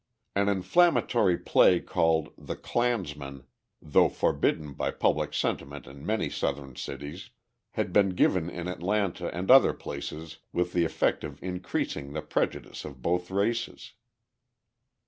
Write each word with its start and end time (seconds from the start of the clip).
An 0.35 0.49
inflammatory 0.49 1.37
play 1.37 1.79
called 1.79 2.29
"The 2.35 2.55
Clansman," 2.55 3.43
though 3.79 4.09
forbidden 4.09 4.73
by 4.73 4.89
public 4.89 5.31
sentiment 5.31 5.85
in 5.85 6.03
many 6.03 6.27
Southern 6.27 6.75
cities, 6.75 7.29
had 7.73 7.93
been 7.93 8.15
given 8.15 8.49
in 8.49 8.67
Atlanta 8.67 9.29
and 9.31 9.51
other 9.51 9.73
places 9.73 10.39
with 10.51 10.73
the 10.73 10.85
effect 10.85 11.23
of 11.23 11.37
increasing 11.43 12.13
the 12.13 12.23
prejudice 12.23 12.83
of 12.83 13.03
both 13.03 13.29
races. 13.29 13.93